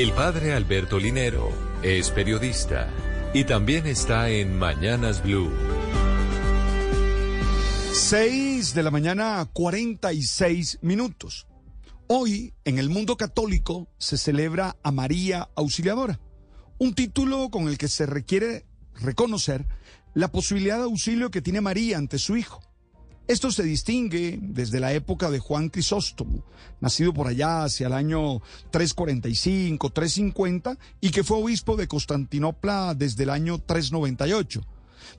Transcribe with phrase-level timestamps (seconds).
[0.00, 2.88] El padre Alberto Linero es periodista
[3.34, 5.52] y también está en Mañanas Blue.
[7.92, 11.46] 6 de la mañana, 46 minutos.
[12.06, 16.18] Hoy, en el mundo católico, se celebra a María Auxiliadora,
[16.78, 18.64] un título con el que se requiere
[19.02, 19.66] reconocer
[20.14, 22.62] la posibilidad de auxilio que tiene María ante su hijo.
[23.30, 26.42] Esto se distingue desde la época de Juan Crisóstomo,
[26.80, 28.42] nacido por allá hacia el año
[28.72, 34.66] 345, 350, y que fue obispo de Constantinopla desde el año 398.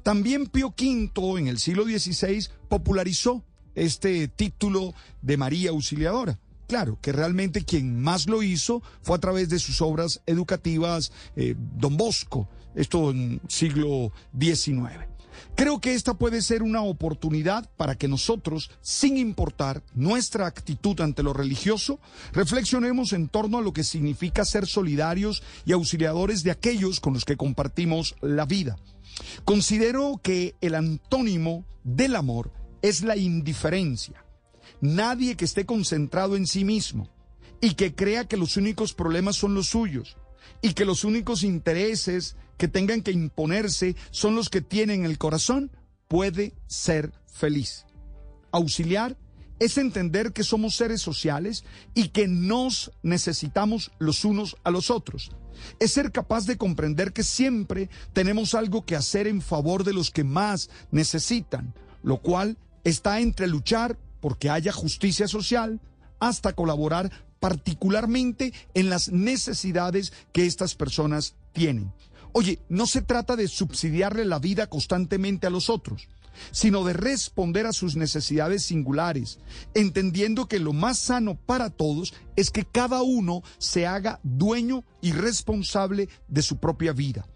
[0.04, 3.46] También Pío V en el siglo XVI popularizó
[3.76, 6.38] este título de María Auxiliadora.
[6.68, 11.56] Claro, que realmente quien más lo hizo fue a través de sus obras educativas, eh,
[11.78, 15.11] Don Bosco, esto en siglo XIX.
[15.56, 21.24] Creo que esta puede ser una oportunidad para que nosotros, sin importar nuestra actitud ante
[21.24, 22.00] lo religioso,
[22.34, 27.26] reflexionemos en torno a lo que significa ser solidarios y auxiliadores de aquellos con los
[27.26, 28.78] que compartimos la vida.
[29.46, 34.26] Considero que el antónimo del amor es la indiferencia.
[34.80, 37.10] Nadie que esté concentrado en sí mismo
[37.60, 40.18] y que crea que los únicos problemas son los suyos
[40.62, 45.72] y que los únicos intereses que tengan que imponerse son los que tienen el corazón,
[46.08, 47.86] puede ser feliz.
[48.52, 49.18] Auxiliar
[49.60, 55.32] es entender que somos seres sociales y que nos necesitamos los unos a los otros.
[55.80, 60.10] Es ser capaz de comprender que siempre tenemos algo que hacer en favor de los
[60.10, 65.80] que más necesitan, lo cual está entre luchar porque haya justicia social
[66.22, 71.92] hasta colaborar particularmente en las necesidades que estas personas tienen.
[72.32, 76.08] Oye, no se trata de subsidiarle la vida constantemente a los otros,
[76.52, 79.40] sino de responder a sus necesidades singulares,
[79.74, 85.12] entendiendo que lo más sano para todos es que cada uno se haga dueño y
[85.12, 87.28] responsable de su propia vida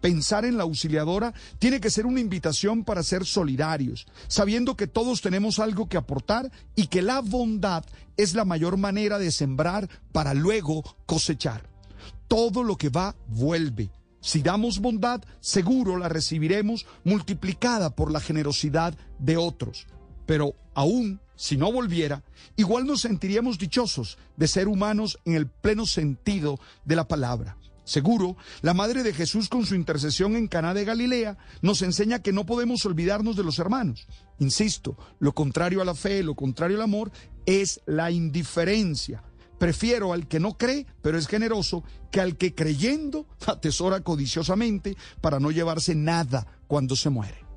[0.00, 5.20] pensar en la auxiliadora tiene que ser una invitación para ser solidarios, sabiendo que todos
[5.20, 7.84] tenemos algo que aportar y que la bondad
[8.16, 11.68] es la mayor manera de sembrar para luego cosechar.
[12.26, 13.90] Todo lo que va vuelve.
[14.20, 19.86] Si damos bondad, seguro la recibiremos multiplicada por la generosidad de otros.
[20.26, 22.24] Pero aún si no volviera,
[22.56, 27.56] igual nos sentiríamos dichosos de ser humanos en el pleno sentido de la palabra.
[27.88, 32.34] Seguro, la Madre de Jesús con su intercesión en Caná de Galilea nos enseña que
[32.34, 34.06] no podemos olvidarnos de los hermanos.
[34.38, 37.10] Insisto, lo contrario a la fe, lo contrario al amor
[37.46, 39.22] es la indiferencia.
[39.58, 45.40] Prefiero al que no cree, pero es generoso, que al que creyendo atesora codiciosamente para
[45.40, 47.47] no llevarse nada cuando se muere.